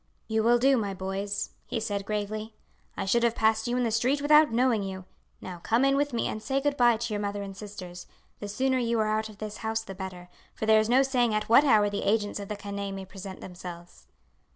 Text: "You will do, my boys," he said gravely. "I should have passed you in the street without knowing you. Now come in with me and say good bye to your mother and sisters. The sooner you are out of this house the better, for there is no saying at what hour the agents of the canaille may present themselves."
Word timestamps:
"You 0.27 0.41
will 0.41 0.57
do, 0.57 0.77
my 0.77 0.95
boys," 0.95 1.51
he 1.67 1.79
said 1.79 2.07
gravely. 2.07 2.55
"I 2.97 3.05
should 3.05 3.21
have 3.21 3.35
passed 3.35 3.67
you 3.67 3.77
in 3.77 3.83
the 3.83 3.91
street 3.91 4.19
without 4.19 4.51
knowing 4.51 4.81
you. 4.81 5.05
Now 5.41 5.59
come 5.59 5.85
in 5.85 5.95
with 5.95 6.11
me 6.11 6.27
and 6.27 6.41
say 6.41 6.59
good 6.59 6.75
bye 6.75 6.97
to 6.97 7.13
your 7.13 7.21
mother 7.21 7.43
and 7.43 7.55
sisters. 7.55 8.07
The 8.39 8.47
sooner 8.47 8.79
you 8.79 8.99
are 8.99 9.07
out 9.15 9.29
of 9.29 9.37
this 9.37 9.57
house 9.57 9.81
the 9.81 9.93
better, 9.93 10.27
for 10.55 10.65
there 10.65 10.79
is 10.79 10.89
no 10.89 11.03
saying 11.03 11.35
at 11.35 11.49
what 11.49 11.63
hour 11.63 11.87
the 11.87 12.01
agents 12.01 12.39
of 12.39 12.47
the 12.49 12.55
canaille 12.55 12.91
may 12.91 13.05
present 13.05 13.41
themselves." 13.41 14.07